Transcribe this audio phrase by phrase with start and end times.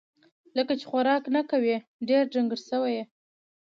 [0.57, 3.03] لکه چې خوراک نه کوې، ډېر ډنګر سوی یې